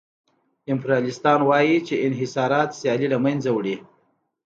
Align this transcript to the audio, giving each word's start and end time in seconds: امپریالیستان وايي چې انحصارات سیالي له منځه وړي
امپریالیستان 0.71 1.39
وايي 1.49 1.77
چې 1.87 1.95
انحصارات 2.07 2.69
سیالي 2.79 3.07
له 3.13 3.17
منځه 3.25 3.49
وړي 3.55 3.75